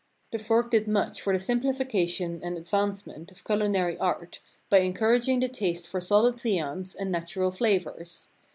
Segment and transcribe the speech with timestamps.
[0.31, 5.41] The fork did much for the simplification and ad vancement of culinary art by encouraging
[5.41, 8.27] the taste for [2 3] for solid viands and natural flavors.